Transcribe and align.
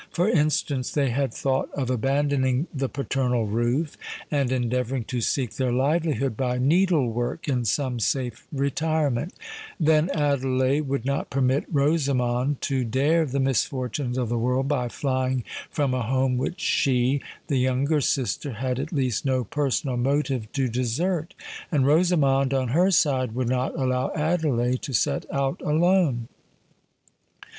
For 0.09 0.27
instance, 0.27 0.89
they 0.91 1.11
had 1.11 1.31
thought 1.31 1.69
of 1.73 1.91
abandoning 1.91 2.65
the 2.73 2.89
paternal 2.89 3.45
roof, 3.45 3.97
and 4.31 4.51
endeavouring 4.51 5.03
to 5.03 5.21
seek 5.21 5.57
their 5.57 5.71
livelihood 5.71 6.35
by 6.35 6.57
needlework 6.57 7.47
in 7.47 7.65
some 7.65 7.99
safe 7.99 8.47
retirement: 8.51 9.31
then 9.79 10.09
Adelais 10.15 10.81
would 10.81 11.05
not 11.05 11.29
permit 11.29 11.65
Rosamond 11.71 12.61
to 12.61 12.83
dare 12.83 13.27
the 13.27 13.39
misfortunes 13.39 14.17
of 14.17 14.27
the 14.29 14.39
world 14.39 14.67
by 14.67 14.87
flying 14.89 15.43
from 15.69 15.93
a 15.93 16.01
home 16.01 16.35
which 16.35 16.61
she—the 16.61 17.57
younger 17.59 18.01
sister—had 18.01 18.79
at 18.79 18.91
least 18.91 19.23
no 19.23 19.43
personal 19.43 19.97
motive 19.97 20.51
to 20.53 20.67
desert; 20.67 21.35
and 21.71 21.85
Rosamond 21.85 22.55
on 22.55 22.69
her 22.69 22.89
side 22.89 23.33
would 23.33 23.49
not 23.49 23.75
allow 23.77 24.09
Adelais 24.15 24.77
to 24.77 24.93
set 24.93 25.31
out 25.31 25.61
alone. 25.61 26.27